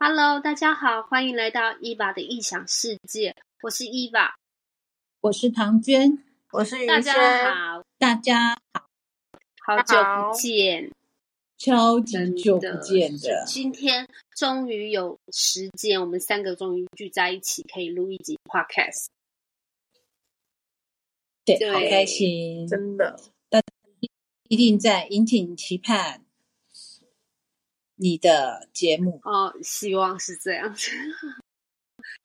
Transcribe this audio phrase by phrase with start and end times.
[0.00, 4.36] Hello，大家好，欢迎来到伊娃的异想世界，我是伊娃，
[5.20, 8.88] 我是唐娟，我是大，家好，大家好
[9.60, 9.96] 好久
[10.30, 10.92] 不见，
[11.56, 19.06] 超级久不见的，今天终于有时间，我们三个终于聚在一起，可以录一集 Podcast。
[21.44, 23.18] 对，对好开心，真的
[24.46, 26.24] 一定在引颈期盼
[27.98, 30.90] 你的节目，哦，希望是这样子。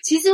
[0.03, 0.29] 其实，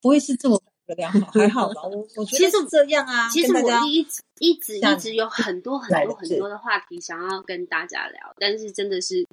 [0.00, 1.82] 不会是自我感觉良好，还好吧？
[1.82, 9.26] 我我觉其实得是这样啊，其实我一直一直一直有很多很多很多的话题想要跟大家聊，但是真的是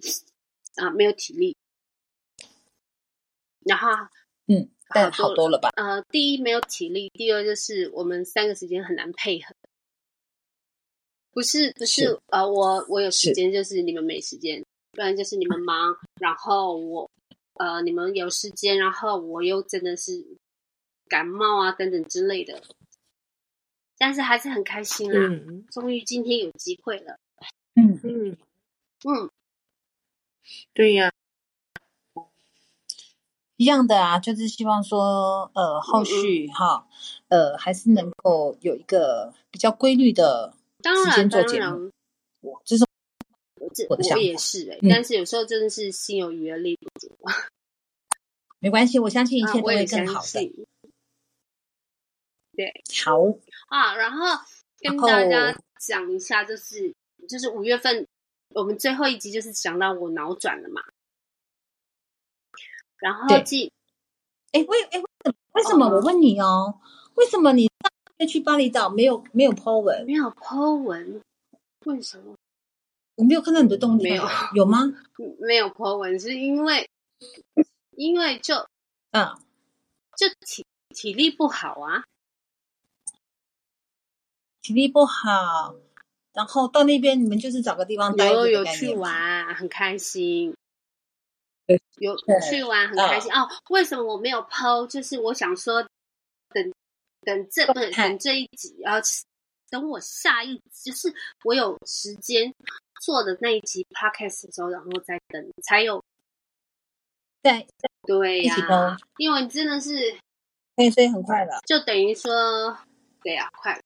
[0.75, 1.55] 啊没有体力。
[3.65, 3.89] 然后
[4.47, 5.69] 嗯，但好多了吧？
[5.75, 9.55] 呃，第一没有体力，第二就是我们三个时间很难配合。
[11.33, 17.09] 不是不是是呃，我我有时间，就是你们没时间，不然就是你们忙，然后我
[17.53, 20.37] 呃你们有时间，然后我又真的是
[21.07, 22.61] 感冒啊等等之类的，
[23.97, 25.65] 但是还是很开心啦，嗯。
[25.71, 27.17] 终于今天有机会了，
[27.75, 28.37] 嗯，嗯，
[29.05, 29.29] 嗯，
[30.73, 31.11] 对呀、
[33.55, 36.87] 一样的啊，就是希望说，呃，后续哈，
[37.29, 41.91] 呃，还是能够有一个比较规律的当时间然当然做节目，，
[42.41, 42.85] 我这是
[43.61, 47.33] 我这我我的想法也是哎、嗯但是有时候真的是心有余而力不足啊，
[48.59, 50.67] 没关系，我相信一切都会更好的。
[52.57, 52.73] 对
[53.05, 53.21] 好，
[53.67, 54.25] 啊，然后
[54.79, 56.93] 跟大家讲一下，就是
[57.29, 58.05] 就是五月份
[58.55, 60.81] 我们最后一集就是讲到我脑转了嘛，
[62.97, 63.71] 然后对记
[64.51, 65.33] 哎，为哎为什么？
[65.53, 65.85] 为什么？
[65.85, 66.79] 哦我问你哦，
[67.15, 70.05] 为什么你上个月去巴厘岛没有没有 po 文？
[70.05, 71.21] 没有 Po 文，
[71.85, 72.35] 为什么
[73.21, 74.79] 我没有看到你的动态，没有有吗？
[75.45, 76.19] 没有 Po 文？
[76.19, 76.89] 是因为
[77.91, 78.55] 因为就
[79.11, 79.37] 嗯，
[80.17, 82.03] 就体体力不好啊，
[84.63, 85.75] 体力不好，
[86.33, 90.55] 然后到那边你们就是找个地方待着有有去玩，很开心
[91.67, 91.79] 对。
[91.99, 92.17] 有
[92.49, 93.47] 去玩很开心哦。
[93.69, 94.87] 为什么我没有 PO？
[94.87, 95.83] 就是我想说，
[96.49, 96.73] 等
[97.21, 99.07] 等这不等这一集，然后
[99.69, 102.51] 等我下一就是我有时间
[103.01, 106.03] 做的那一集 podcast 的时候，然后再等才有
[107.41, 107.67] 对
[108.03, 110.15] 对呀、因为真的是
[110.75, 111.59] 对，所以很快了。
[111.65, 112.77] 就等于说，
[113.23, 113.81] 对呀、快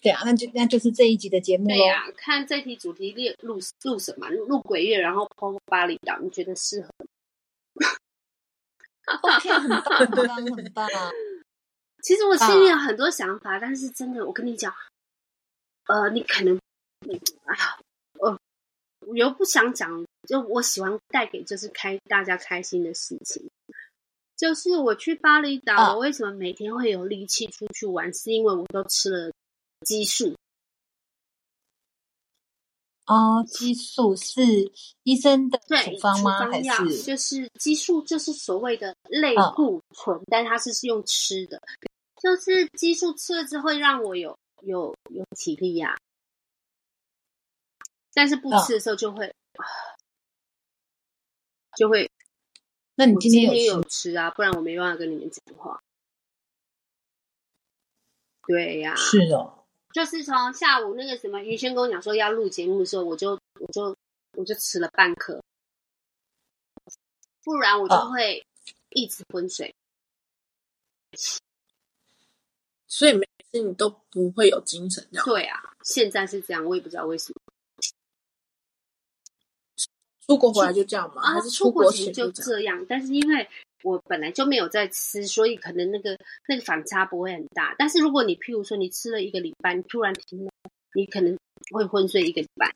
[0.00, 1.74] 对啊，那就那就是这一集的节目喽。
[1.74, 4.30] 对呀、看这题主题列录录什么？
[4.30, 6.88] 录录鬼月，然后 PO 巴厘岛，你觉得适合
[7.74, 7.86] 吗
[9.22, 10.88] ？OK，很棒，很棒，很棒。
[12.02, 14.74] 其实我心里有很多想法，但是真的，我跟你讲，
[15.86, 16.54] 呃，你可能，
[17.08, 17.78] 嗯哎呀，
[18.20, 18.38] 呃，
[19.06, 23.48] 我又不想讲，就我喜欢带给就是开大家开心的事情。
[24.36, 28.12] 就是我去巴厘岛，啊我为什么每天会有力气出去玩？
[28.14, 29.32] 是因为我都吃了
[29.84, 30.34] 激素。
[33.06, 34.42] 哦，激素是
[35.02, 36.48] 医生的对，处方吗？
[36.48, 41.60] 还药是就是激素，就是所谓的类嗯固醇，但它是用吃的，
[42.22, 45.96] 就是激素吃了之后会让我有有有体力呀、
[48.12, 49.34] 但是不嗯吃的时候就会、
[51.76, 52.10] 就会。
[52.94, 55.82] 那你今天有吃有吃啊，不然我没办法跟你们讲话。
[58.46, 63.96] 对呀、是的，就是从下午那个什么于轩跟我讲说要录节目的时候，我就我就
[64.36, 65.42] 我就吃了半颗，
[67.42, 68.44] 不然我就哦会
[68.90, 69.74] 一直昏睡。
[72.86, 77.40] 所以每次你都不会有精神，这样对啊，现在是这样，我也不知道为什么
[80.26, 81.22] 出国回来就这样吗？
[81.22, 81.34] 啊。
[81.34, 82.78] 还是出出国国前就这样？
[82.78, 83.48] 这样，但是因为
[83.82, 86.18] 我本来就没有在吃，所以可能那个
[86.48, 87.74] 那个反差不会很大。
[87.78, 90.50] 但是如果你譬如说你吃了一个礼拜，你突然停了，
[90.94, 91.36] 你可能
[91.72, 92.74] 会昏睡一个礼拜。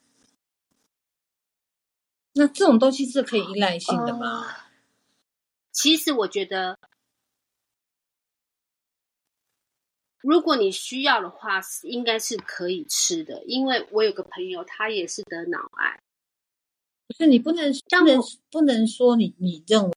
[2.33, 4.47] 那这种东西是可以依赖性的吗？
[4.47, 4.65] 呃
[5.75, 6.79] 其实我觉得，
[10.25, 13.45] 如果你需要的话，是应该是可以吃的。
[13.45, 16.01] 因为我有个朋友，他也是得脑癌，
[17.07, 19.93] 不是你不能像不能不能说你你认为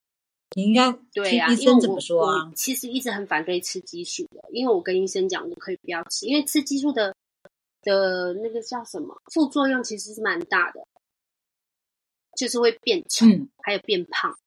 [0.55, 2.51] 你应该对呀、医生怎么说啊？
[2.53, 7.15] 其实一直很反对吃激素的，因为我跟医生讲，我可以不要吃，因为吃激素的
[7.83, 10.85] 的那个叫什么副作用其实是蛮大的，
[12.37, 14.37] 就是会变丑，嗯还有变胖。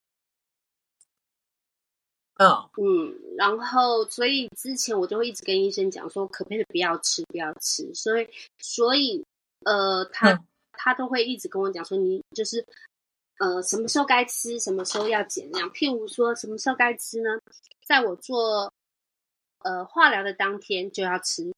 [2.40, 7.92] 哦，嗯，然后所以之前我就会一直跟医生讲说，可不可以不要吃，不要吃。
[7.94, 8.26] 所以
[8.58, 9.22] 所以
[9.64, 12.64] 呃，他、嗯他都会一直跟我讲说，你就是
[13.38, 15.70] 呃什么时候该吃，什么时候要减量。
[15.72, 17.38] 譬如说什么时候该吃呢？
[17.86, 18.72] 在我做
[19.58, 21.52] 呃化疗的当天就要吃，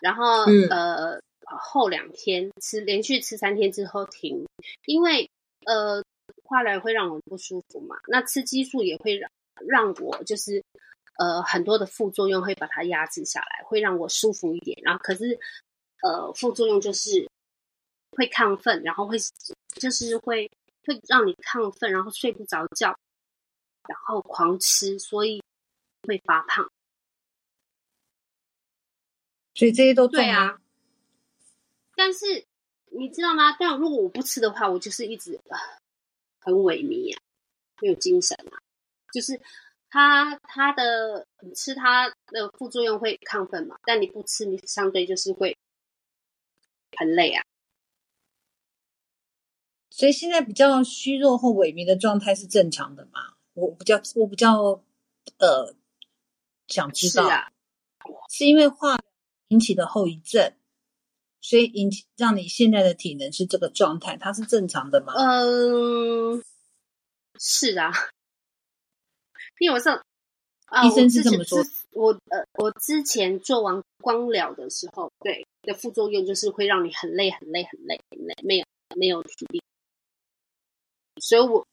[0.00, 4.44] 然后、嗯呃后两天吃，连续吃三天之后停，
[4.86, 5.30] 因为
[5.66, 6.02] 呃
[6.44, 9.30] 化疗会让我不舒服嘛，那吃激素也会让
[9.66, 10.62] 让我就是
[11.18, 14.78] 呃很多的副作用会把它压制下来，会让我舒服一点。
[14.82, 15.38] 然后可是
[16.02, 17.28] 呃副作用就是
[18.12, 19.16] 会亢奋，然后会
[19.74, 20.50] 就是会
[20.86, 22.96] 会让你亢奋，然后睡不着觉，
[23.88, 25.42] 然后狂吃，所以
[26.06, 26.68] 会发胖。
[29.54, 30.58] 所以这些都对啊，
[31.94, 32.44] 但是
[32.90, 33.56] 你知道吗？
[33.58, 35.58] 但如果我不吃的话，我就是一直、呃、
[36.44, 37.20] 很萎靡啊，
[37.80, 38.60] 没有精神啊。
[39.12, 39.40] 就是
[39.88, 45.56] 它它的你吃它的副作用会亢奋嘛，但你不吃，你相对就是会
[46.96, 47.42] 很累啊。
[49.90, 53.34] 所以现在比较虚弱或萎靡的状态是正常的嘛？
[53.54, 54.82] 我比较我比较
[55.38, 55.74] 呃
[56.66, 57.52] 想知道，是啊，
[58.28, 59.04] 是因为化疗
[59.48, 60.52] 引起的后遗症，
[61.44, 65.12] 所以引起让你现在的体能是这个状态，它是正常的吗？
[65.12, 66.42] 嗯，
[67.38, 67.92] 是啊，
[69.58, 70.02] 因为我上
[70.64, 71.58] 啊，医生是这么说
[71.92, 78.64] 我呃，我之前做完光疗的时候，对的副作用就是会让你很累、很累、很累、很累，没有
[78.96, 79.62] 没有体力。
[81.20, 81.66] 所以我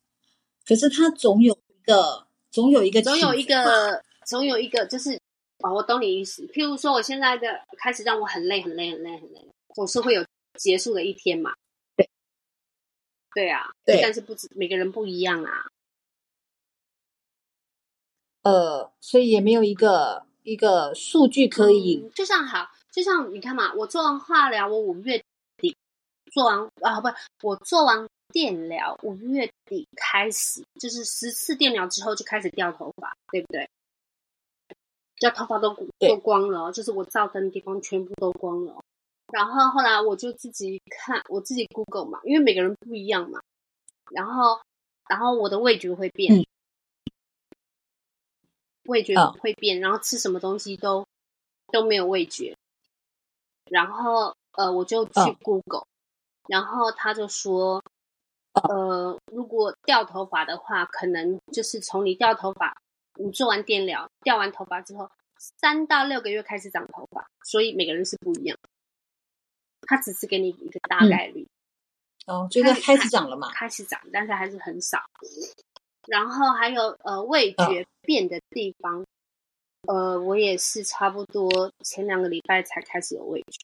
[0.66, 5.18] 可是它总有一个总有一个总有一个总有一个就是
[5.60, 6.46] 哦，我懂你意思。
[6.48, 7.48] 譬如说，我现在的
[7.78, 10.26] 开始让我很累、很累、很累、很累，总是会有
[10.60, 11.54] 结束的一天嘛。
[11.96, 12.10] 对，
[13.34, 15.68] 对啊，对但是不止每个人不一样啊。
[18.44, 25.24] 呃，所以也没有一个一个数据可以嗯就像好，就像你看嘛，我做完化疗，我五月
[25.58, 25.78] 底
[26.32, 27.08] 做完啊，不，
[27.48, 33.70] 我做完电疗，五月底开始，就是十次电疗之后就开始掉头发，对不对？
[35.20, 38.84] 掉头发都对都光了哦，就是我照灯的地方全部都光了哦。
[39.32, 43.40] 然后后来我就自己看，我自己 Google 嘛，因为每个人不一样嘛。
[44.12, 44.60] 然后，
[45.08, 46.46] 然后我的味觉会变，嗯
[48.86, 51.06] 味觉哦会变，然后吃什么东西都
[51.72, 52.56] 都没有味觉。
[53.70, 55.86] 然后呃，我就去哦 Google，、
[56.50, 57.82] 然后他就说，
[58.54, 62.76] 呃，如果掉头发的话，可能就是从你掉头发，
[63.16, 68.58] 你做完电疗，掉完头发之后，三到六个月开始长头发，所以每个人是不一样。
[69.92, 71.46] 他只是给你一个大嗯概率，
[72.26, 73.50] 哦，就是开始涨了嘛？
[73.52, 75.00] 开始涨，但是还是很少。
[76.08, 79.06] 然后还有呃味嗯觉变的地方，
[79.90, 83.60] 呃，我也是差不多前两个礼拜才开始有味觉。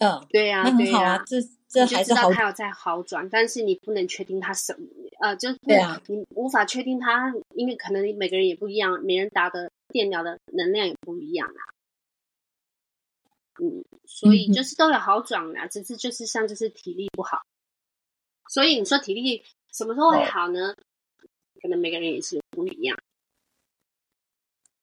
[0.00, 4.86] 嗯，对呀、那对呀、这这你就知道还是好它有在好转，但是你不能确定它什么，
[5.20, 11.62] 呃，就是对啊你无法确定它，因为可能每个人也不一样，每人打的电疗的能量也不一样啊。
[13.62, 17.42] 嗯，所以就是都有好转啊，只是就是像就是体力不好，
[18.48, 20.74] 所以你说体力什么时候会好呢？
[21.60, 22.98] 可能每个人也是不一样。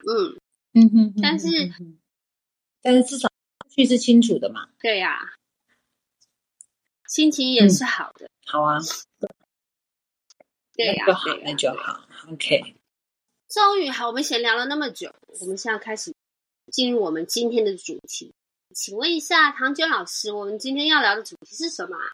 [0.06, 0.39] 嗯，
[0.74, 1.47] 嗯哼，嗯但是
[2.83, 3.27] 但是至少
[3.68, 4.69] 去是清楚的嘛。
[4.79, 5.19] 对呀、
[7.07, 8.29] 心情也是好的。
[8.46, 8.77] 好啊，
[10.74, 12.07] 对呀、那就好那就好。
[12.31, 12.75] OK，
[13.50, 16.13] 终于好，我们闲聊了那么久，我们现在开始
[16.72, 18.36] 进入我们今天的主题。
[18.79, 22.13] 请问一下，唐娟老师，我们今天要聊的主题是什么啊？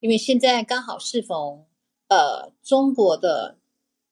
[0.00, 1.64] 因为现在刚好适逢
[2.08, 3.60] 呃中国的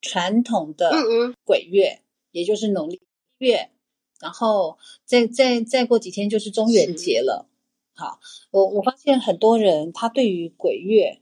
[0.01, 3.03] 传统的嗯嗯，鬼月，也就是农历
[3.39, 3.73] 月，
[4.21, 7.49] 然后再再再过几天就是中元节了。
[7.93, 8.21] 好，
[8.53, 11.21] 我我发现很多人他对于鬼月，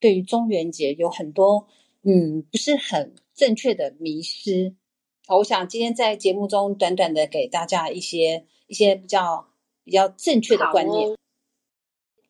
[0.00, 1.68] 对于中元节有很多
[2.02, 4.74] 嗯不是很正确的迷失。
[5.30, 9.46] 好我想今天在节目中短短的给大家一些一些比较
[9.84, 11.10] 比较正确的观念。
[11.10, 11.16] 哦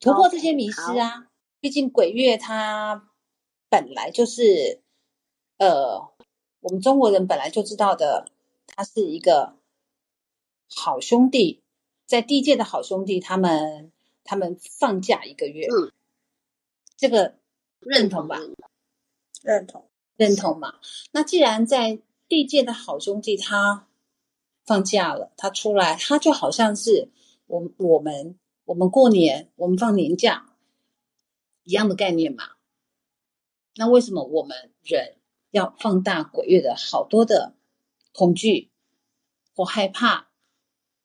[0.01, 1.27] 突破这些迷失啊。
[1.61, 3.09] 毕竟鬼月它
[3.69, 4.81] 本来就是，
[5.57, 6.09] 呃，
[6.59, 8.29] 我们中国人本来就知道的，
[8.67, 9.57] 它是一个
[10.73, 11.61] 好兄弟，
[12.05, 13.93] 在地界的好兄弟，他们
[14.25, 15.91] 他们放假一个月，嗯，
[16.97, 17.35] 这个
[17.79, 18.39] 认同吧？
[19.41, 19.85] 认同。
[20.17, 20.79] 认同嘛？
[21.11, 23.87] 那既然在地界的好兄弟他
[24.63, 27.09] 放假了，他出来，他就好像是
[27.47, 30.53] 我我们我们过年我们放年假
[31.63, 32.43] 一样的概念嘛。
[33.75, 35.15] 那为什么我们人
[35.49, 37.55] 要放大鬼月的好多的
[38.13, 38.69] 恐惧
[39.55, 40.29] 或害怕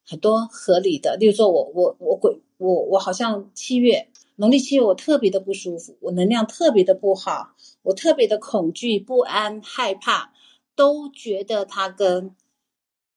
[0.05, 10.34] 很多合理的，例如说我我我鬼我我好像七月农历七月我特别的不舒服，我能量特别的不好，我特别的恐惧、不安、害怕，
[10.75, 12.35] 都觉得他跟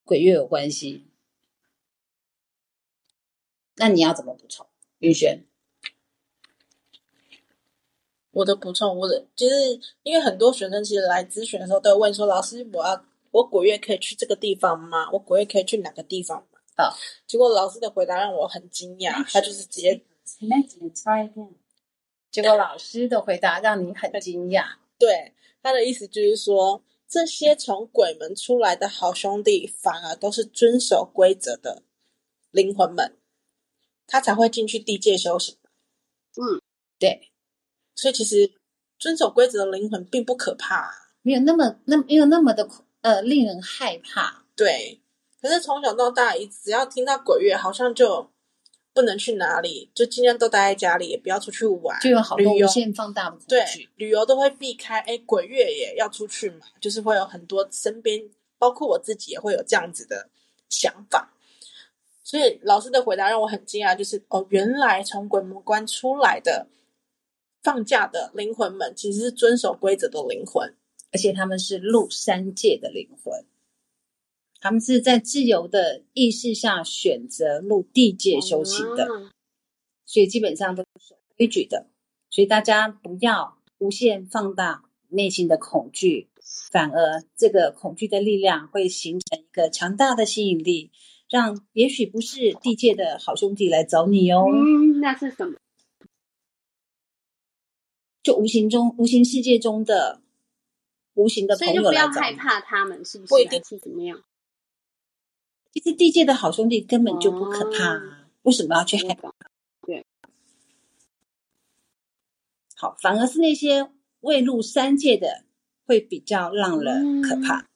[0.04, 1.08] 鬼月有关系。
[3.76, 4.66] 那你要怎么补充？
[5.00, 5.46] 云轩，
[8.32, 15.10] 我的补充，我的就是因为很多学生其实来咨询的时候都会问说：“老师，我要我鬼月可以去这个地方吗？
[15.12, 16.94] 我鬼月可以去哪个地方吗？”啊，
[17.28, 20.04] 结果老师的回答让我很惊讶，他就是直接
[22.32, 24.64] 结果老师的回答让你很惊讶。
[24.98, 31.84] 对他的意思就是说，这些从鬼门出来的好兄弟，反而都是遵守规则的
[32.52, 33.18] 灵魂们，
[34.06, 35.58] 他才会进去地界修行。
[36.36, 36.62] 嗯，
[37.00, 37.32] 对，
[37.96, 38.52] 所以其实
[39.00, 42.70] 遵守规则的灵魂并不可怕，没有那么那没有那么的
[43.02, 44.46] 呃令人害怕。
[44.56, 45.02] 对。
[45.40, 48.32] 可是从小到大，一只要听到鬼月，好像就
[48.98, 52.00] 不能去哪里，就尽量都待在家里，也不要出去玩。
[52.00, 53.64] 就有好多旅游无限放大的对。
[53.98, 55.00] 旅游都会避开。
[55.02, 58.20] 哎，鬼月也要出去嘛，就是会有很多身边，
[58.58, 60.28] 包括我自己也会有这样子的
[60.68, 61.32] 想法。
[62.24, 66.66] 所以老师的回答让我很惊讶，就是哦，原来从鬼门关出来的
[67.62, 70.74] 放假的灵魂们，其实是遵守规则的灵魂。
[71.14, 73.46] 而且他们是入三界的灵魂，
[74.60, 79.30] 他们是在自由的意识下选择入地界修行的，哦
[80.06, 81.88] 所以基本上都是守规矩的。
[82.30, 86.30] 所以大家不要无限放大内心的恐惧，
[86.72, 90.92] 反而这个恐惧的力量会形成一个强大的吸引力，
[91.30, 95.58] 让也许不是地界的好兄弟来找你哦，嗯，那是什么？
[98.24, 100.22] 就无形中、无形世界中的
[101.14, 102.26] 无形的朋所以就不要友来找你。
[102.26, 103.30] 害怕他们，是不是？
[103.30, 104.22] 不一定是怎么样？
[105.78, 108.02] 其实地界的好兄弟根本就不可怕、啊，
[108.42, 109.32] 为什么要去害怕？
[112.76, 113.88] 好，反而是那些
[114.22, 115.44] 未入三界的
[115.86, 117.68] 会比较让人可怕，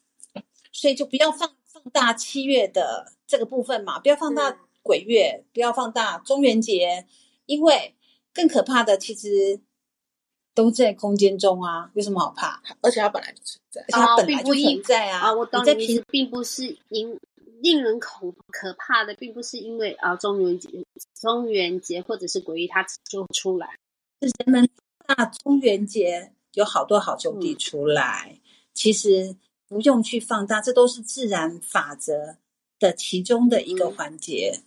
[0.71, 7.05] 所以就不要放放大七月的这个部分嘛，不要放大鬼月，不要放大中元节，
[7.45, 7.95] 因为
[8.33, 9.61] 更可怕的其实
[10.55, 12.63] 都在空间中啊，有什么好怕？
[12.81, 13.81] 而且它本来就存在。
[13.81, 17.15] 而且它哦本来就存在啊，啊，我懂你在平并不是因
[17.61, 20.69] 令人恐可怕的，并不是因为啊中元节、
[21.19, 23.67] 中元节或者是鬼月它就出来。
[24.21, 24.69] 是人们
[25.05, 28.39] 大中元节有好多好兄嗯弟出来，
[28.73, 29.35] 其实
[29.67, 32.37] 不用去放大，这都是自然法则
[32.79, 34.61] 的其中的一个嗯环节。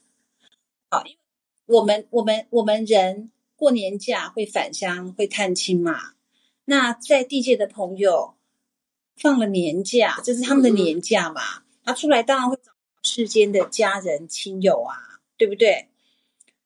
[0.90, 1.18] 好，因为
[1.66, 6.14] 我们我们我们人过年假会返乡会探亲嘛，
[6.66, 8.34] 那在地界的朋友
[9.16, 12.72] 放了年假，这是他们的年假嘛，他出来当然会找
[13.04, 15.88] 世间的家人亲友啊，对不对？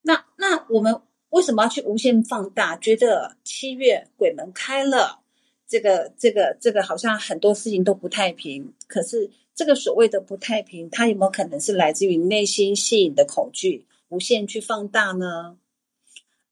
[0.02, 2.76] 那那我们为什么要去无限放大？
[2.76, 5.20] 觉得七月鬼门开了，
[5.66, 8.72] 这个这个这个好像很多事情都不太平。
[8.86, 15.58] 可是这个所谓的不太平，它有没有可能是来自于内心吸引的恐惧，无限去放大呢？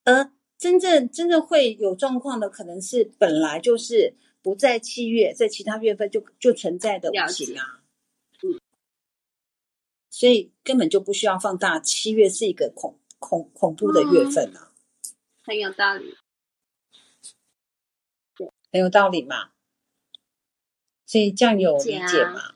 [0.05, 7.81] 而真正真正会有状况的，可能是本来就是不在七月，在其他月份就就存在的无形啊。
[10.17, 11.79] 嗯，所以根本就不需要放大。
[11.79, 14.73] 七月是一个恐恐恐怖的月份啊。
[15.45, 16.17] 很有道理。
[18.73, 19.51] 很有道理嘛。
[21.05, 22.55] 所以这样有理解吗？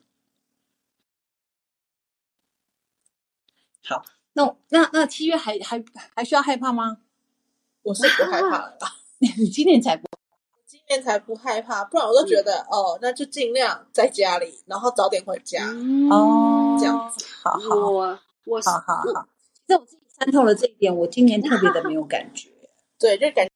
[3.84, 5.84] 好，那那那七月还还
[6.16, 7.02] 还需要害怕吗？
[7.82, 10.08] 我是不害怕了啦，你今年才不
[10.90, 15.64] 今年才不害怕，不然我都觉得、哦，那就尽量在家里，然后早点回家。
[15.68, 19.28] 嗯哦，这样子，好好我我是好好好。
[19.68, 22.50] 其实我自己参透了这一点，我今年特别的没有感觉。
[22.98, 23.52] 对，就感觉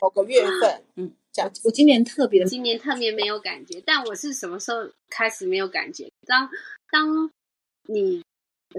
[0.00, 1.52] 某个月份，嗯，这样。
[1.62, 6.10] 我今年特别的今年特别没有感觉，但我是什么时候开始没有感觉？
[6.26, 6.48] 当
[6.90, 7.30] 当
[7.82, 8.24] 你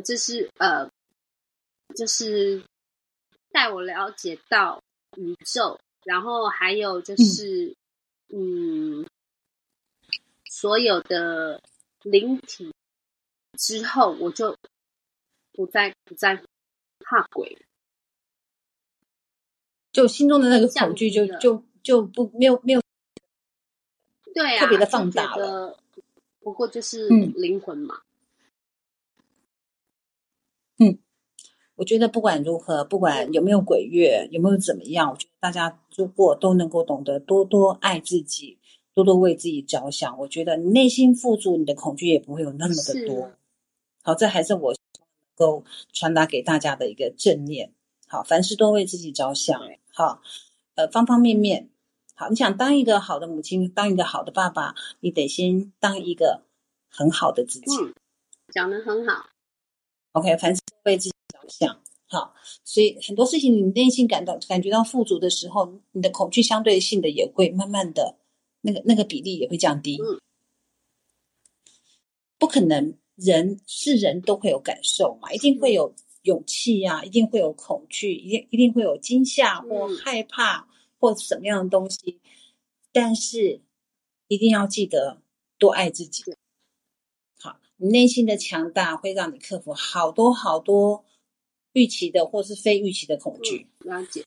[0.04, 0.90] 就是呃，
[1.96, 2.64] 就是
[3.52, 4.82] 带我了解到
[5.16, 7.76] 宇宙，然后还有就是嗯
[10.50, 11.62] 所有的
[12.04, 12.74] 灵体
[13.58, 14.56] 之后，我就
[15.54, 16.36] 不再不再
[17.00, 17.58] 怕鬼。
[19.92, 22.82] 就心中的那个恐惧就就就不没有没有
[24.34, 25.78] 对啊，特别的放大了
[26.42, 28.02] 不过就是嗯灵魂嘛，
[31.80, 38.58] 我觉得不管如何，不管有没有鬼月，有没有怎么样，我觉得大家如果都能够懂得多多爱自己，
[38.94, 43.32] 多多为自己着想，我觉得你内心富足，你的恐惧也不会有那么的多。
[44.04, 44.78] 好，这还是我能
[45.36, 47.72] 够传达给大家的一个正念。
[48.08, 49.58] 好，凡事多为自己着想。
[49.94, 50.22] 好，
[50.76, 51.70] 呃，方方面面。
[52.14, 56.42] 好，你想当一个好的母亲，当一个好的爸爸，你得先当一个
[56.90, 57.78] 很好的自己。
[57.82, 57.94] 嗯，
[58.52, 59.30] 讲的很好。
[60.12, 61.16] OK，凡事为自己
[61.50, 61.82] 着想。
[62.06, 68.18] 好，所以很多事情你内心感到感觉到富足的时候，你的恐惧相对性的也会慢慢的
[68.62, 69.98] 那个那个比例也会降低。
[70.02, 70.20] 嗯，
[72.38, 80.68] 不可能，人是人都会有感受嘛，一定会有勇气呀，一定会有恐惧，一定一定会有惊吓或害怕。
[81.02, 82.20] 或什么样的东西，
[82.92, 83.62] 但是
[84.28, 85.22] 一定要记得
[85.58, 86.26] 多爱自己。
[87.40, 91.06] 好，你内心的强大会让你克服好多好多
[91.74, 93.68] 预期的或是非预期的恐惧。
[93.80, 94.24] 了解，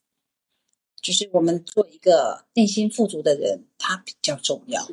[1.01, 4.87] 就是我们做一个内心富足的人，他比较重要，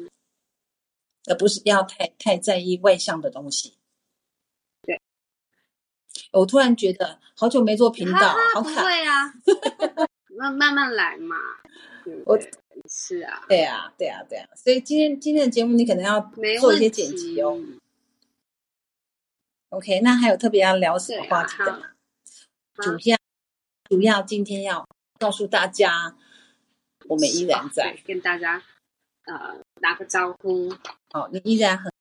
[1.27, 3.73] 而不是要太太在意外向的东西。
[4.83, 4.99] 对，
[6.31, 8.83] 我突然觉得好久没做频道，好卡。
[8.83, 9.33] 会啊。
[10.39, 11.35] 慢慢慢来嘛，
[12.25, 12.39] 我
[12.87, 16.21] 是啊，对啊，对啊，对啊，所以今天今天的节目你可能要
[16.61, 17.61] 做一些剪辑哦。
[19.67, 21.88] OK，那还有特别要聊什么话题的吗？
[22.81, 23.17] 主要
[23.89, 24.87] 主要今天要
[25.19, 26.15] 告诉大家，
[27.07, 28.63] 我们依然在跟大家
[29.25, 30.73] 呃打个招呼。
[31.11, 31.91] 好，你依然很。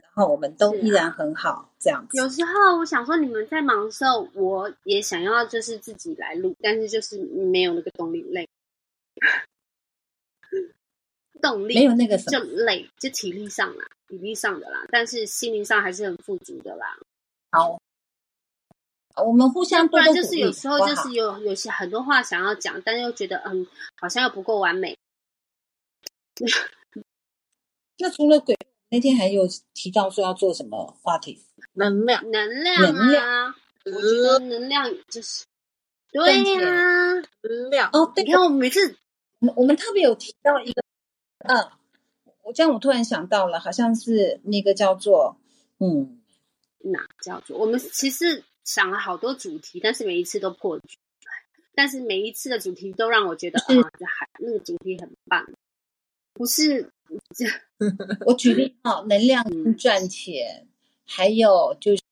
[0.00, 2.18] 然后我们都依然很好，这样子。
[2.18, 8.48] 有时候我想说，你们在忙的时候，我也想要就是自己来录，但是就是没有那个动力，累。
[11.40, 16.98] 动力没有那个就累，就体力上啦，体力上的啦，但是心灵上还是很富足的啦。
[17.52, 17.80] 好，
[19.22, 23.66] 我们互相，不然就是有时候就是有有些很多话想要讲，但又觉得嗯，
[24.00, 24.96] 好像又不够完美。
[27.98, 28.56] 那除了鬼。
[28.90, 31.44] 那天还有提到说要做什么话题？
[31.74, 33.54] 能量，能量，能量。
[33.84, 35.44] 我觉得能量就是
[36.10, 36.60] 对呀，
[37.42, 37.90] 能量。
[37.92, 38.96] 哦，对你看我每次，
[39.40, 40.82] 我我们特别有提到一个，
[41.40, 41.70] 嗯，
[42.44, 45.36] 我这样我突然想到了，好像是那个叫做，
[45.78, 46.22] 嗯，
[46.78, 47.58] 哪叫做？
[47.58, 50.98] 我们其实想了好多主题，但是每一次都破局，
[51.74, 53.64] 但是每一次的主题都让我觉得啊，
[54.06, 55.48] 还那个主题很棒，
[56.34, 56.92] 不是。
[58.26, 59.42] 我举例 啊，能量
[59.78, 60.68] 赚钱，
[61.06, 62.02] 还有就是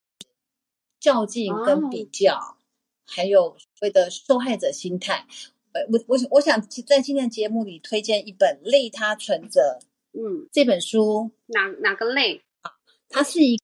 [0.99, 2.57] 较劲跟比较，
[3.05, 5.27] 还有所谓的受害者心态。
[5.73, 9.79] 呃，我我我想在今天的节目里推荐一本《利他存折》。
[10.19, 12.73] 嗯，这本书哪哪个类啊？
[13.11, 13.61] 它是一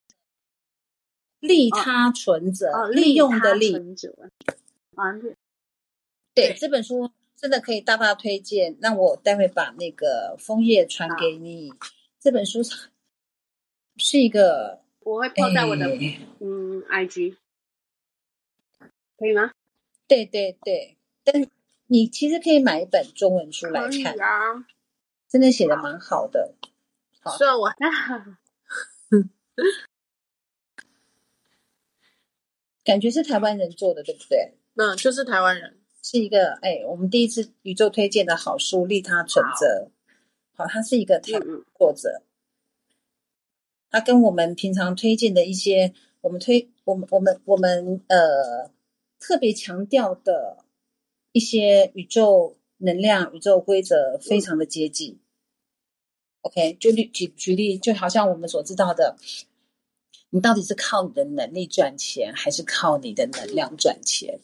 [1.43, 3.75] 利他存折，利用的利
[4.95, 5.13] 啊，
[6.35, 7.11] 对这本书。
[7.35, 8.77] 真的可以大大推荐。
[8.79, 11.73] 那我待会把那个枫叶传给你。
[12.21, 12.61] 这本书
[13.97, 15.87] 是一个，我会抛在我的
[16.39, 17.37] 嗯 IG，
[19.19, 19.51] 可以吗？
[20.07, 21.45] 对对对，但
[21.89, 24.65] 你其实可以买一本中文书来看啊，
[25.29, 26.55] 真的写的蛮好的。
[27.37, 27.73] 虽然我，
[32.85, 34.55] 感觉是台湾人做的，对不对？
[34.77, 35.79] 嗯，就是台湾人。
[36.05, 39.89] 是一个哎，我们第一次宇宙推荐的好书《利他存折》。
[40.53, 42.23] 好，他是一个作者，
[43.89, 48.69] 他跟我们平常推荐的一些，我们推我们我们我们呃
[49.21, 50.65] 特别强调的
[51.31, 55.21] 一些宇宙能量、宇宙规则非常的接近。
[56.41, 59.17] OK，就举举举例，就好像我们所知道的，
[60.35, 64.41] 你到底是靠你的能力赚钱，还是靠你的能量赚钱？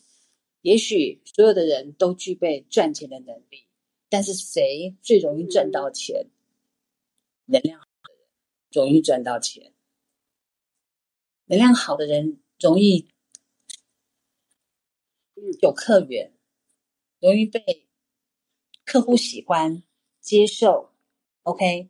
[0.61, 3.67] 也许所有的人都具备赚钱的能力，
[4.11, 6.27] 但是谁最容易赚到钱？
[7.47, 8.29] 能量好的人
[8.71, 9.73] 容易赚到钱。
[11.47, 13.09] 能量好的人容易
[15.63, 16.35] 有客源，
[17.19, 17.89] 容易被
[18.85, 19.83] 客户喜欢、
[20.21, 20.93] 接受。
[21.45, 21.89] OK，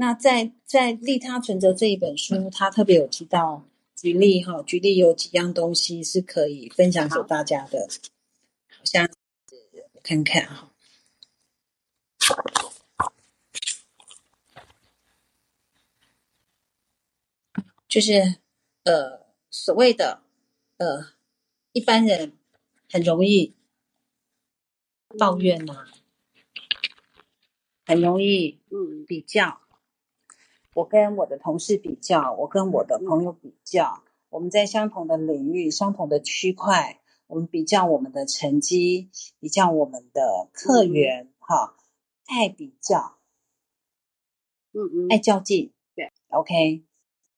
[0.00, 3.66] 那在在利他存折这一本书，他特别有提到。
[3.94, 7.86] 举例哈，举例有几样东西是可以分享给大家的，
[8.70, 9.06] 好像
[10.02, 10.72] 看看哈，
[17.86, 18.36] 就是
[18.84, 20.22] 呃所谓的
[20.78, 21.08] 呃
[21.72, 22.32] 一般人
[22.90, 23.52] 很容易
[25.18, 25.88] 抱怨呐，
[27.84, 29.60] 很容易嗯比较。
[30.74, 39.08] 我跟我的同事比较，我跟我的朋友比较，我们在相同的领域、相同的区块，我们比较我们的成绩，
[39.40, 41.74] 比较我们的客源，哈，
[42.26, 43.16] 爱比较，
[44.72, 46.84] 嗯嗯，爱较劲，对，OK。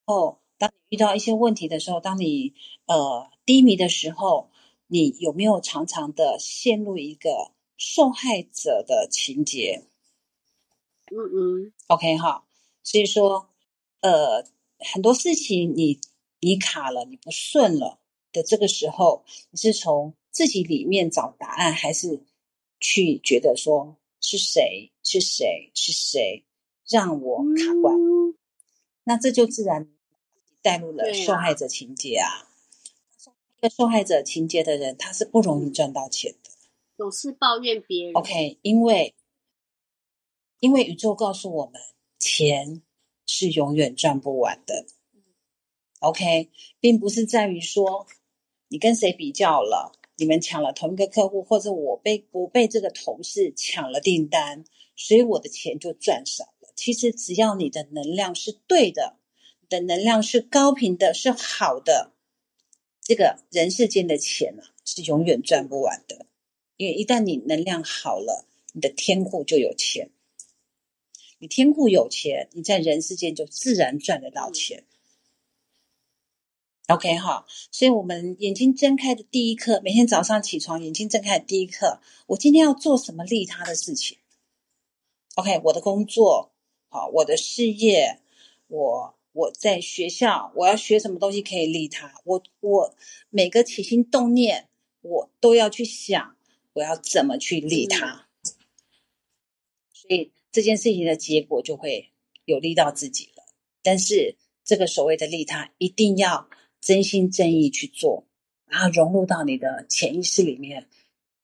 [0.05, 2.53] 哦，当你遇到一些问题的时候，当你
[2.87, 4.51] 呃低迷的时候，
[4.89, 9.85] 你有没有常常的陷入一个受害者的情节？
[11.07, 12.45] 嗯嗯，OK 哈，
[12.83, 13.49] 所以说，
[14.01, 14.45] 呃，
[14.93, 16.01] 很多事情你
[16.41, 18.01] 你卡了，你不顺了
[18.33, 22.23] 的这个时候，你是从自己里面找答案，还是
[22.81, 26.45] 去觉得说是谁是谁是谁
[26.89, 27.95] 让我卡关？
[27.95, 28.35] 嗯
[29.05, 29.89] 那这就自然
[30.63, 32.47] 带入了受害者情节啊。
[33.59, 36.51] 一个受害者情节的人，他是不容易赚到钱的。
[36.97, 38.15] 总是抱怨别人。
[38.15, 39.17] OK，因为
[40.61, 41.81] 因为宇宙告诉我们，
[42.23, 42.81] 钱
[43.27, 44.87] 是永远赚不完的。
[45.99, 48.07] OK，并不是在于说
[48.69, 56.73] 你跟谁比较了，你们抢了同一个客户，或者我被我被这个同事抢了订单，所以我的钱就赚少了。
[56.77, 59.17] 其实只要你的能量是对的，
[59.61, 62.13] 你的能量是高频的，是好的，
[63.03, 66.27] 这个人世间的钱啊是永远赚不完的。
[66.77, 70.11] 因为一旦你能量好了，你的天库就有钱。
[71.43, 74.85] 你天库有钱，你在人世间就自然赚得到钱。
[76.87, 84.19] OK 哈，所以我们眼睛睁开的第一刻，每天早上起床眼睛睁开的第一刻，我今天要做什么利他的事情
[85.35, 86.53] ？OK，我的工作，
[86.89, 88.21] 好，我的事业，
[88.69, 92.23] 我我在学校，我要学什么东西可以利他？
[92.25, 92.95] 我我
[93.31, 94.69] 每个起心动念，
[95.01, 96.37] 我都要去想，
[96.75, 98.29] 我要怎么去利他。
[99.93, 102.13] 所以这件事情的结果就会
[102.45, 103.43] 有利到自己了。
[103.83, 106.49] 但是这个所谓的利他，一定要
[106.81, 108.27] 真心真意去做，
[108.67, 110.89] 然后融入到你的潜意识里面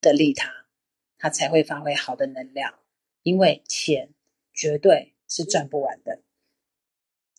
[0.00, 0.52] 的利他，
[1.16, 2.78] 它才会发挥好的能量。
[3.24, 4.10] 因为钱
[4.54, 6.22] 绝对是赚不完的，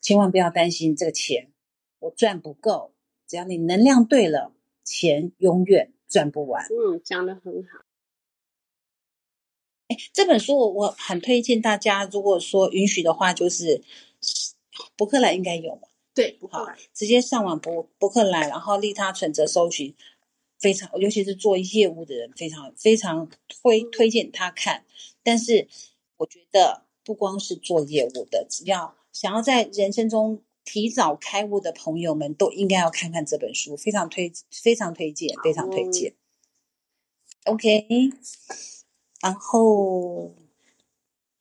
[0.01, 1.51] 千万不要担心这个钱
[1.99, 2.93] 我赚不够，
[3.27, 4.53] 只要你能量对了，
[4.83, 6.65] 钱永远赚不完。
[6.65, 7.85] 嗯，讲的很好。
[10.13, 13.81] 这本书我我很推荐大家，如果说允许的话，就是
[14.95, 19.95] 博客来应该有嘛，对，不好会，直接上网博博客来，然后利他存折搜寻，
[20.59, 24.85] 非常尤其是做业务的人，非常非常推推荐他看。
[25.23, 25.67] 但是
[26.17, 36.13] 我觉得不光是做业务的，只要想要在人生中提早开悟的朋友们，都应该要看看这本书，非常推非常推荐，非常推荐。
[37.45, 37.87] OK，
[39.21, 40.33] 然后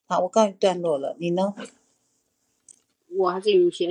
[0.07, 1.55] 好，我告一段落了，你呢？
[3.11, 3.91] 我还是云轩，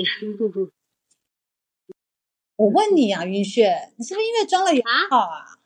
[2.56, 5.60] 我问你啊，云轩，你是不是因为装了牙套啊？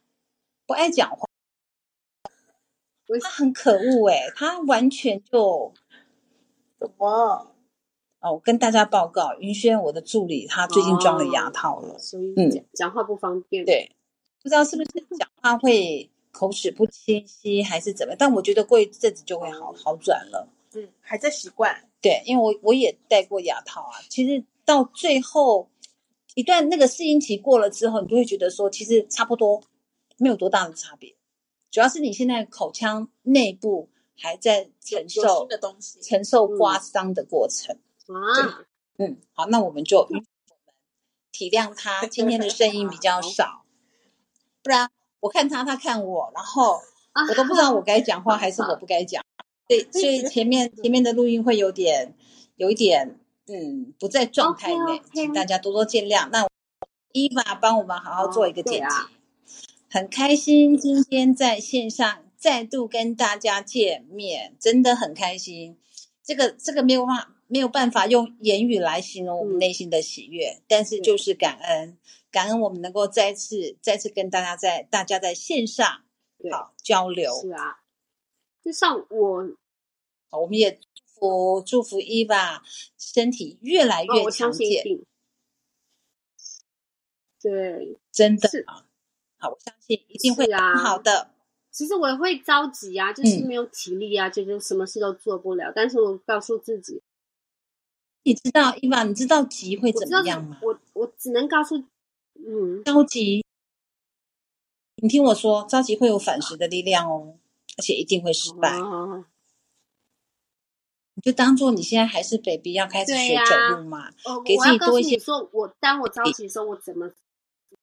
[0.66, 1.28] 不爱讲话
[3.08, 3.18] 我？
[3.20, 5.74] 他很可恶诶、他完全就
[6.80, 7.56] 怎么？
[8.20, 13.96] 哦，我跟大家报告，云轩我的助理他最近装了牙套了，所以嗯讲讲话不方便。，对，
[14.44, 16.10] 不知道是不是讲话会
[16.42, 20.48] 口齿不清晰还是怎么，但我觉得过一阵子就会好好转了。
[20.74, 21.88] 嗯，还在习惯。
[22.02, 25.70] 对，因为我我也戴过牙套啊，其实到最后
[26.34, 29.62] 一段那个适应期过了之后，你就会觉得说，其实差不多
[30.18, 31.14] 没有多大的差别，
[31.70, 37.78] 主要是你现在口腔内部还在承受新的东西，承受刮伤的过程。
[38.08, 38.66] 啊，
[38.98, 40.10] 嗯，好，那我们就
[41.32, 43.64] 体谅他今天的声音比较少，
[44.64, 44.90] 不然
[45.22, 46.82] 我看他，他看我，然后
[47.14, 49.24] 啊我都不知道我该讲话还是我不该讲。
[49.68, 52.14] 对，所以前面前面的录音会有点
[52.58, 56.28] 有一点嗯不在状态内请大家多多见谅。
[56.30, 56.46] 那
[57.14, 59.12] 伊娃帮我们好好做一个剪辑，哦啊
[59.90, 65.78] 很开心今天在线上再度跟大家见面，真的很开心。
[66.24, 71.98] 这个这个没有办法没有办法用言语来形容我们嗯内心的喜悦，但是就是感恩，
[72.32, 76.06] 感恩我们能够再次再次跟大家在大家在线上
[76.50, 77.30] 好交流。
[77.42, 77.82] 是啊，
[78.64, 79.50] 就像我，
[80.32, 82.64] 我们也祝福祝福伊娃
[82.98, 85.06] 身体越来哦，越我相强健，信，
[87.42, 88.86] 对，真的是啊。
[89.38, 91.34] 好，我相信一定会很好的。
[91.70, 95.74] 其实我也会着急啊，就是嗯没有体力啊，就是什么事都做不了。
[95.76, 97.02] 但是我告诉自己，
[98.24, 100.60] 你知道伊娃，你知道急会怎么样吗？
[100.62, 101.78] 我我只能告诉，
[102.36, 103.44] 嗯，着急，
[104.98, 107.36] 你听我说，着急会有反噬的力量哦，
[107.78, 108.78] 而且一定会失败。
[108.78, 109.26] 哦，
[111.16, 114.10] 你就当做你现在还是 baby，要开始学走路嘛。
[114.26, 117.12] 哦，给自己多一些你说，我当我着急的时候，我怎么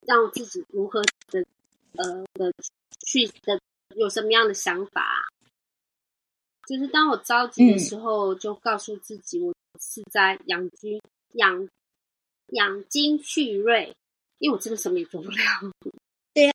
[0.07, 1.45] 让自己如何的
[1.97, 2.53] 呃的
[3.05, 3.61] 去的
[3.97, 5.19] 有什么样的想法啊、
[6.69, 11.01] 就是当我着急的嗯时候，就告诉自己，我是在养精
[11.33, 11.67] 养
[12.49, 13.97] 养精蓄锐，
[14.39, 15.37] 因为我真的什么也做不了。
[16.35, 16.53] 对呀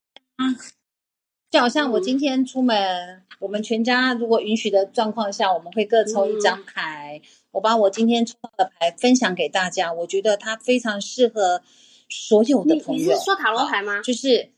[1.50, 7.20] 就好像我嗯今天出门，我们全家如果允许的状况下，我们会各抽一张牌。
[7.50, 11.60] 我把我今天抽到的牌分享给大家，我觉得它非常适合
[12.08, 13.18] 所有的你你朋友。
[13.18, 14.00] 是说塔罗牌吗？
[14.00, 14.50] 就是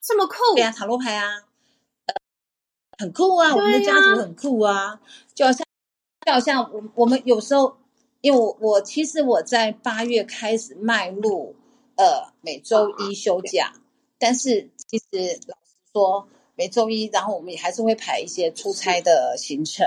[0.00, 0.34] 这么酷？
[0.54, 1.55] 对啊，塔罗牌啊，呃，
[2.98, 5.00] 很酷啊，我们的家族很酷啊，
[5.34, 5.66] 就好像
[6.24, 7.76] 就好像我我们有时候，
[8.20, 11.54] 因为我我其实我在八月开始迈入
[11.96, 13.74] 呃每周一休假，
[14.18, 19.86] 但是其实老实说，每周一，然后我们也还是会排一些出差的行程，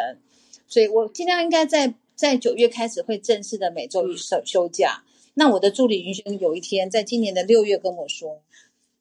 [0.67, 5.04] 所以我尽量应该在在九月开始会正式的每周一休休假。
[5.34, 8.41] 那我的助理云轩有一天在今年的六月跟我说，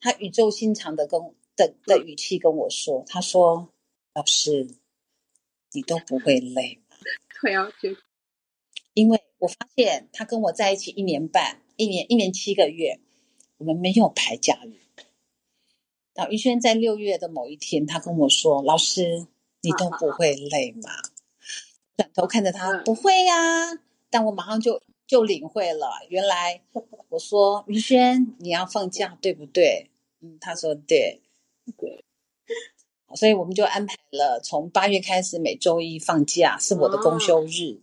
[0.00, 1.20] 他语重心长的跟
[1.56, 3.68] 的的语气跟我说，他说
[4.14, 4.68] ：“老师，
[5.72, 6.96] 你都不会累吗？
[7.40, 7.90] 对啊，就
[8.94, 12.98] 因为我发现他跟我在一起一年半，一年一年七个月，
[13.58, 14.72] 我们没有排假日。
[16.14, 19.28] 然后云轩在六月的某一天，他跟我说：“老师，
[19.60, 20.90] 你都不会累吗？”
[21.96, 23.78] 转头看着他，嗯不会呀、
[24.10, 26.60] 但我马上就就领会了，原来
[27.08, 29.90] 我说云轩你要放假对不对？
[30.20, 31.22] 嗯，他说对。
[31.76, 32.04] 对，
[33.14, 37.80] 所以我们就安排了从八月开始每周一放假，是我的公休日。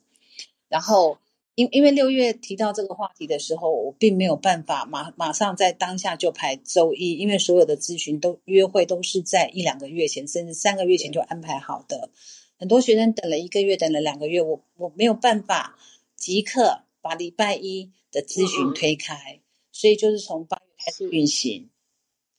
[0.68, 1.18] 然后
[1.56, 12.10] 因因为六月提到这个话题的时候，我并没有办法马马上在当下就排周一，因为所有的咨询都约会都是在一两个月前，甚至三个月前就安排好的。
[12.58, 15.78] 很多学生等了一个月，等了两个月，我我没有办法
[16.16, 21.70] 即刻把礼拜一的咨询推开，所以就是从八月开始运行。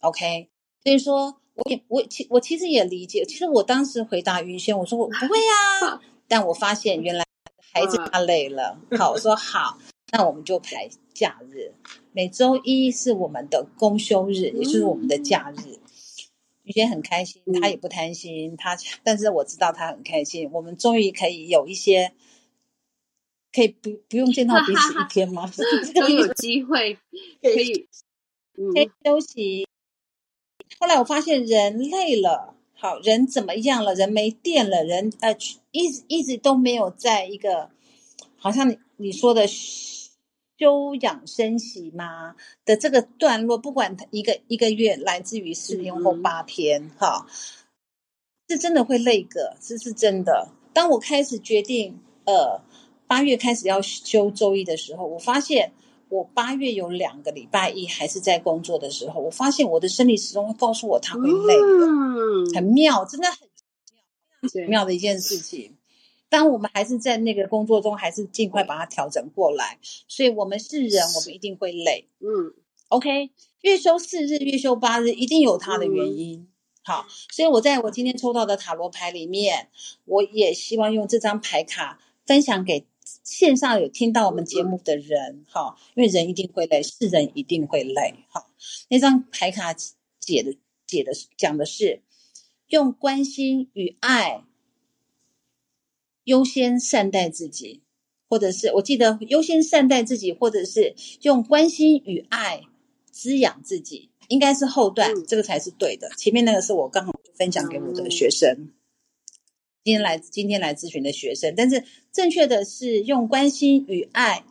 [0.01, 0.49] OK，
[0.83, 5.39] 所以说我也我其我其实也理解，其实我当时回答于轩，我说我不会
[5.83, 7.25] 啊， 但我发现原来
[7.73, 9.79] 孩子他累了，好，我说好，
[10.13, 11.73] 那我们就排假日，
[12.13, 15.79] 每周一是我们的公休日，也就是我们的假日。
[16.63, 22.13] 于轩很开心，他也不贪心，他但是我知道他很开心，我们终于可以有一些。
[23.53, 25.47] 可以不不用见到彼此一天吗？
[25.95, 26.99] 终于有机会
[27.41, 27.89] 可以，
[28.59, 29.67] 嗯可以休息。
[30.79, 33.95] 后来我发现人累了，好人怎么样了？
[33.95, 35.37] 人没电了，人呃
[35.71, 37.71] 一直一直都没有在一个，
[38.37, 47.27] 好像你你说的休养生息吗的这个段落，不管一个一个月来自于四天或嗯八天，哈、
[48.49, 50.49] 是真的会累个，这是真的。
[50.73, 52.61] 当我开始决定，呃，
[53.07, 55.73] 八月开始要休周一的时候，我发现
[56.09, 65.77] 我八月有两个礼拜一还是在工作的时候，我发现我的生理时钟会告诉我它会累了，嗯，很妙，真的很对妙的一件事情。
[66.29, 69.79] 当我们还是在那个工作中，还是尽快把它调整过来。
[70.09, 72.09] 所以我们是人，我们一定会累。
[72.21, 72.53] 嗯
[72.89, 73.31] OK，
[73.63, 76.49] 月休四日、月休八日，一定有它的原因。
[76.83, 79.69] 好，所以我在我今天抽到的塔罗牌里面，
[80.05, 82.87] 我也希望用这张牌卡分享给
[83.23, 85.45] 线上有听到我们节目的人。
[85.49, 88.15] 哈，因为人一定会累，是人一定会累。
[88.29, 88.47] 哈，
[88.89, 89.73] 那张牌卡
[90.19, 92.03] 解的解的讲的是
[92.69, 94.43] 用关心与爱
[96.25, 97.83] 优先善待自己，
[98.29, 102.63] 或者是我记得优先善待自己，或者是用关心与爱
[103.13, 106.11] 滋养自己，应该是后段，嗯这个才是对的。
[106.17, 108.73] 前面那个是我刚好分享给我的学生，
[109.87, 114.45] 今天来今天来咨询的学生，但是正确的是用关心与爱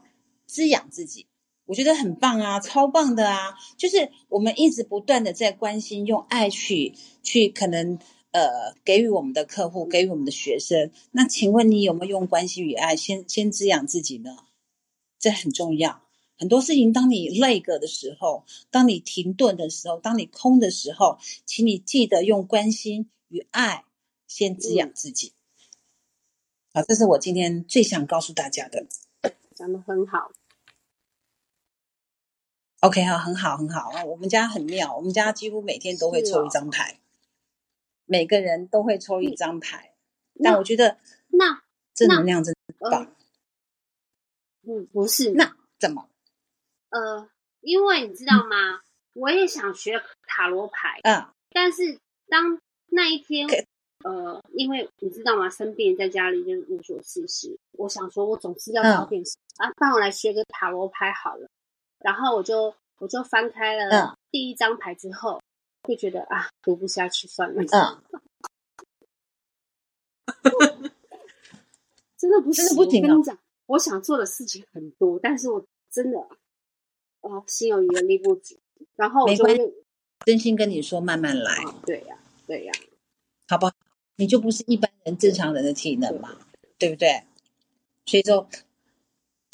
[0.45, 1.27] 滋养自己。
[1.65, 3.53] 我觉得很棒啊，超棒的啊！
[3.75, 7.99] 就是我们一直不断的在关心，用爱去去可能
[8.31, 10.89] 呃给予我们的客户，给予我们的学生。
[11.11, 14.37] 那请问你有没有用关心与爱先先滋养自己呢？
[15.19, 16.01] 这很重要。
[16.37, 23.83] 很多事情，当你累个的时候，当你停顿的时候，当你空的时候，请你记得用关心与爱
[24.27, 25.33] 先滋养自己。
[26.73, 28.85] 好，这是我今天最想告诉大家的。
[29.55, 30.31] 讲的很好
[32.81, 34.03] ，OK 哈，很好，很好啊。
[34.03, 36.99] 我们家很妙，我们家几乎每天都会抽一张牌，
[38.05, 39.95] 每个人都会抽一张牌。
[40.33, 40.97] 那但我觉得
[41.29, 43.15] 那正能量真的很棒。
[44.67, 46.09] 嗯不是那怎么？
[46.89, 47.29] 呃，
[47.61, 48.81] 因为你知道吗？
[49.13, 53.55] 我也想学塔罗牌，啊，但是当那一天可，
[54.05, 55.49] 呃，因为你知道吗？
[55.49, 61.47] 生病在家里就是无所事事，我想说，我总是要嗯找点事、啊，帮我来学个塔罗牌好了。
[61.97, 65.41] 然后我就我就翻开了嗯第一张牌之后，
[65.87, 68.03] 就觉得啊，读不下去算了，嗯，
[72.15, 76.19] 真的不是，真的不行哦我跟你讲，我想做的事情很多，但是我真的
[77.21, 78.55] 啊，心有余而力不足，
[78.95, 79.43] 然后我就
[80.23, 82.73] 真心跟你说，慢慢来，啊，对呀、对呀、
[83.47, 83.74] 好不好？
[84.17, 86.37] 你就不是一般人正常人的体能嘛，
[86.77, 87.23] 对不对？
[88.05, 88.47] 所以说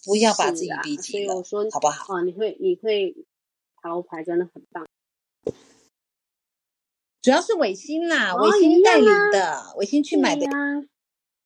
[0.03, 2.15] 不要把自己逼急了所以我，说，好不好？
[2.15, 3.15] 哦，你会你会
[3.81, 4.85] 塔罗牌真的很棒，
[7.21, 10.45] 主要是伟星啦，哦伟星带领啊的，伟星去买的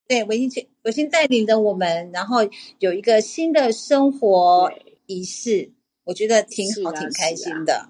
[0.07, 2.39] 对，伟星去，伟星带领着我们，然后
[2.79, 4.71] 有一个新的生活
[5.05, 5.71] 仪式，
[6.03, 7.89] 我觉得挺好，啊挺开心的。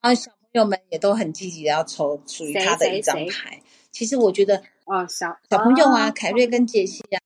[0.00, 3.62] 然后小朋友们也都很积极的要抽属于他的一张牌。
[3.90, 7.20] 其实我觉得哦，小小朋友啊，哦凯瑞跟杰西啊，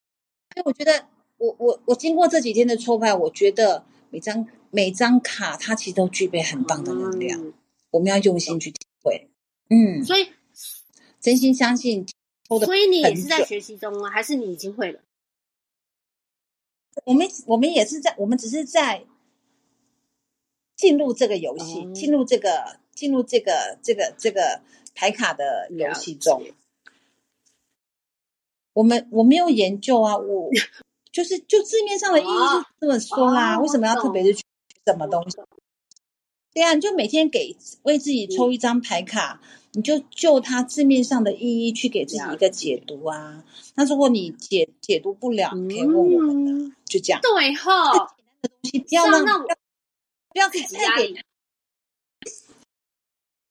[0.55, 1.07] 所以我觉得
[1.39, 7.53] 我我我经过这几天的抽牌，我觉得每张每张卡它其实都具备很棒的能量，嗯
[7.91, 9.31] 我们要用心去体会。
[9.71, 10.29] 嗯，所以
[11.21, 12.07] 真心相信
[12.49, 14.11] 抽的所以你也是在学习中吗？
[14.11, 15.01] 还是你已经会了？
[17.05, 19.05] 我们我们也是在，我们只是在
[20.75, 24.61] 进入这个游戏，哦进入这个进入这个这个这个
[24.95, 26.43] 牌卡的游戏中
[28.73, 30.51] 我们我没有研究啊，我
[31.13, 34.43] 就是就字面上的意义哦就这么说啦，哦为什么要特别的去
[34.85, 35.37] 什么东西？
[36.53, 39.41] 对啊，你就每天给为自己抽一张牌卡，
[39.73, 43.45] 你就就它字面上的意义去给自己一个解读啊。
[43.75, 47.21] 那如果你解解读不了，你可以问我们啊，嗯就这样。
[47.23, 47.71] 对吼，
[48.43, 51.15] 东西不要让不要自太太给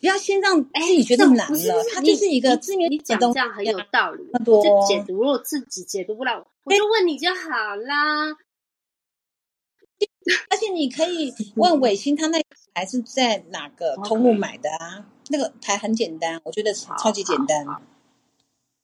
[0.05, 8.29] 不要先让哎，自己觉得难了，它就是一个字面你讲这样很有道理就解读，如果自己解读不了，我就问你就好啦。
[10.51, 15.07] 而且你可以 问伟星，他那个牌是在哪个通路买的啊？
[15.29, 17.65] 那个牌很简单，我觉得好超级简单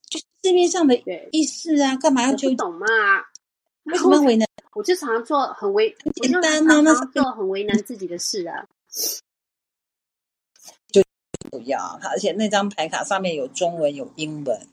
[0.10, 2.88] 就是字面上的对，意思啊，干嘛要我纠不懂嘛，
[3.84, 4.48] 为什么要为难？
[4.74, 8.66] 我就常常做很为，简单常常啊那是做很为难自己的事啊。
[11.52, 14.68] 不要，而且那张牌卡上面有中文有英文，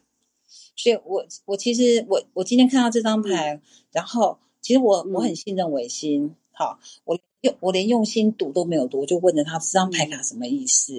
[0.77, 3.61] 所以我我其实我我今天看到这张牌，
[3.91, 10.95] 然后其实我嗯我很信任伟星，好，我用我连用心读都没有读，我就问了他这张牌卡什么意思，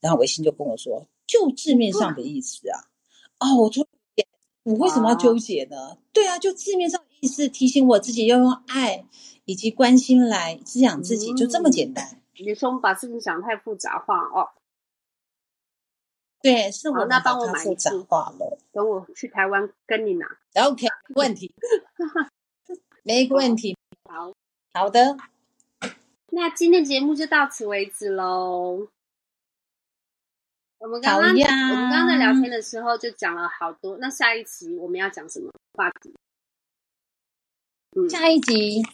[0.00, 2.78] 然后伟星就跟我说，就字面上的意思啊。
[3.40, 3.86] 哦，我说
[4.62, 5.98] 我为什么要纠结呢？
[6.12, 9.04] 对啊，就字面上的意思，提醒我自己要用爱
[9.44, 12.20] 以及关心来滋养自己，就这么简单。
[12.38, 14.48] 你说我们把事情想太复杂化哦，
[16.46, 17.90] 对，是我那帮我买一次。
[18.70, 20.26] 等我去台湾跟你拿。
[20.54, 21.52] OK，没问题，
[23.02, 23.76] 没问题。
[24.08, 24.32] 好，
[24.72, 25.16] 好的，
[26.30, 28.86] 那今天节目就到此为止喽。
[30.78, 31.42] 我们刚刚我们
[31.90, 36.14] 刚刚在聊天的时候就讲了好多，那下一期我们要讲什么话题？
[37.96, 38.84] 嗯，下一集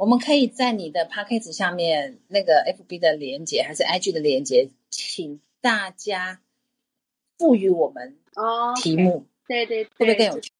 [0.00, 6.40] 我们可以在你的 p a c k a g e 下面那个 FB 的连接还是 IG 的连接，请大家
[7.36, 10.50] 赋予我们哦，题目，对对会不会，更有趣？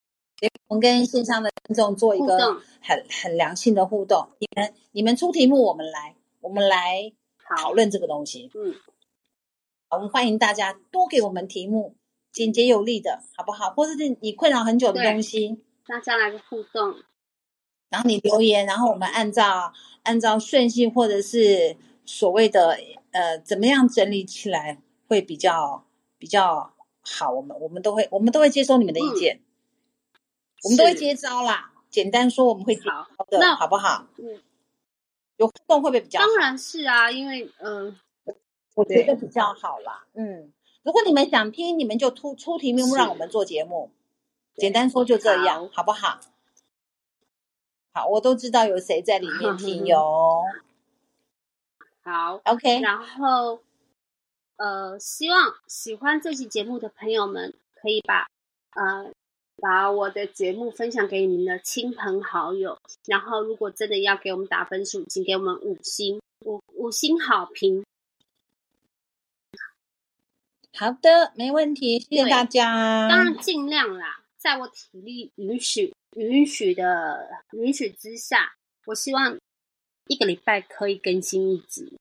[0.68, 4.28] 我们跟线上的听众做一个很很良性的互动。
[4.40, 8.50] 你们你们出题目，我们来我们来讨，论这个东西。
[8.54, 8.74] 嗯，
[9.88, 11.96] 我们欢迎大家多给我们题目，
[12.30, 13.70] 简洁有力的，好不好？
[13.70, 16.94] 或者是你困扰很久的东西，大家来个互动，
[17.90, 19.72] 然后你留言，然后我们按照
[20.04, 21.76] 按照顺序或者是
[22.06, 22.78] 所谓的
[23.10, 25.84] 呃怎么样整理起来会比较
[26.16, 26.72] 比较
[27.02, 29.40] 好，我们我们都会我们都会接收你们的意见，
[30.62, 31.72] 我们都会接招啦。
[31.90, 34.06] 简单说，我们会接好招的，那好不好？
[34.18, 34.40] 嗯，
[35.36, 36.26] 有互动会不会比较好？
[36.26, 37.98] 当然是啊，因为嗯、
[38.76, 40.06] 我觉得比较好啦。
[40.14, 40.52] 嗯，
[40.84, 43.90] 如果你们想听，你们就出出题目让我们做节目。
[44.54, 46.20] 简单说就这样，好好不好？
[47.92, 50.42] 好，我都知道有谁在里面 听哟。
[52.02, 53.60] 好，OK，然后
[54.56, 58.28] 呃，希望喜欢这期节目的朋友们可以把
[58.74, 59.12] 呃
[59.56, 67.84] 把我的节目分享给你们的亲朋好友，然后如果真的要给我们打分数，请给我们五星五五星好评。
[70.72, 73.08] 好的，没问题，谢谢大家。
[73.08, 78.56] 当然尽量啦，在我体力允许允许的允许之下，
[78.86, 79.38] 我希望
[80.06, 81.98] 一个礼拜可以更新一集。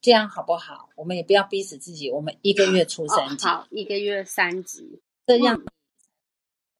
[0.00, 0.88] 这样好不好？
[0.94, 5.60] 我们也不要逼死自己，我们一个月出哦三，集，好，一个月三集，这样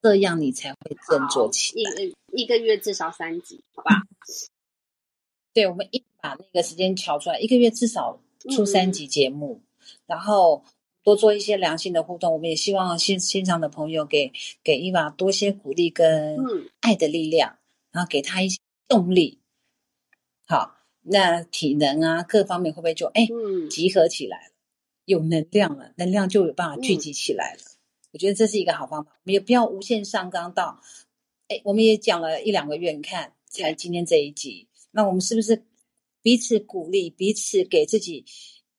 [0.00, 4.02] 这样你才会振作起一一个月至少三集，好吧？
[5.52, 8.20] 对，我们一把那个时间调出来，一个月至少
[8.54, 9.60] 出三集节目，
[10.06, 10.62] 然后
[11.06, 12.32] 多做一些良性的互动。
[12.32, 14.32] 我们也希望现现场的朋友给
[14.64, 17.58] 给伊娃多些鼓励跟嗯，爱的力量，
[17.92, 19.38] 然后给他一些动力。
[20.48, 24.54] 好，那体能啊各方面会不会就哎嗯，集合起来了，
[25.04, 27.60] 有能量了，能量就有办法聚集起来了。
[28.10, 30.80] 我觉得这是一个好方法，我们也不要无限上纲到，
[31.46, 35.64] 哎，我们也讲了一两个月，你看才今天这一集，那我们是不是
[36.20, 38.24] 彼此鼓励，彼此给自己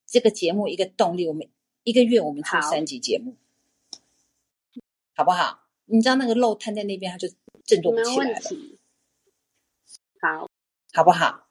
[0.05, 1.25] 这个节目一个动力？
[1.25, 1.47] 我们
[1.87, 3.37] 一个月我们出三集节目，
[5.15, 5.61] 好不好？
[5.85, 7.29] 你知道那个肉摊在那边，它就
[7.63, 8.39] 振作不起来了，
[10.19, 10.49] 好，
[10.91, 11.47] 好不好？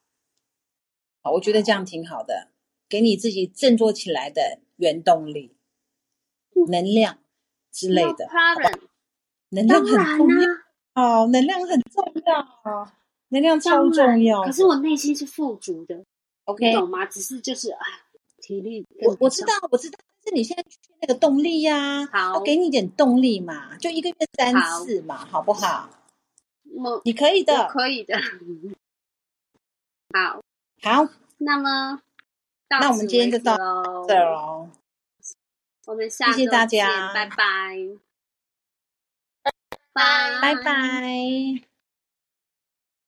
[1.23, 2.51] 好，我觉得这样挺好的，
[2.87, 5.55] 给你自己振作起来的原动力、
[6.67, 7.17] 能量
[7.71, 8.81] 之类的，好吧 problem
[9.49, 10.47] 能量很重要。
[10.47, 12.91] 啦、哦，能量很重要，
[13.29, 14.43] 能量超重要。
[14.43, 16.05] 可是我内心是富足的
[16.43, 17.07] ，OK，你懂吗？
[17.07, 17.79] 只是就是啊，
[18.39, 25.89] 体力我我知道，我知道，但是你现在缺那个动力呀、好要给你一点动力嘛，就一个月三次嘛，好不好？
[26.75, 27.67] 我你可以的。
[27.69, 28.19] 可以的。
[30.13, 30.41] 好，
[30.81, 32.01] 好，那么
[32.69, 34.69] 那我们今天就到喽这儿哦。
[35.85, 37.77] 我们下谢谢大家见拜拜，
[39.93, 41.76] 拜拜拜。